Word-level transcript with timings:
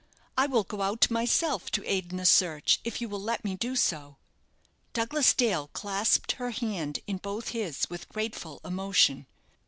I 0.35 0.47
will 0.47 0.63
go 0.63 0.81
out 0.81 1.11
myself 1.11 1.69
to 1.69 1.85
aid 1.87 2.09
in 2.11 2.17
the 2.17 2.25
search, 2.25 2.79
if 2.83 3.01
you 3.01 3.07
will 3.07 3.21
let 3.21 3.45
me 3.45 3.55
do 3.55 3.75
so." 3.75 4.17
Douglas 4.93 5.31
Dale 5.35 5.67
clasped 5.73 6.31
her 6.37 6.49
hand 6.49 7.01
in 7.05 7.17
both 7.17 7.49
his 7.49 7.87
with 7.87 8.09
grateful 8.09 8.61
emotion. 8.65 9.27